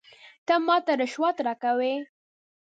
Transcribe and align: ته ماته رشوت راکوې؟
ته 0.45 0.53
ماته 0.65 0.91
رشوت 1.01 1.37
راکوې؟ 1.47 1.95